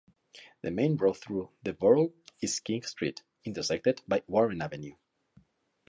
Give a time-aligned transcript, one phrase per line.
[0.63, 2.11] The main road through the Borough
[2.41, 4.95] is King Street, intersected by Warren Avenue.